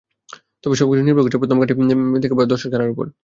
তবে 0.63 0.75
সবকিছুই 0.79 1.05
নির্ভর 1.07 1.23
করছে 1.25 1.41
প্রথম 1.41 1.57
গানটি 1.59 1.73
থেকে 2.23 2.35
পাওয়া 2.35 2.51
দর্শক 2.51 2.69
সাড়ার 2.73 2.93
ওপর। 2.93 3.05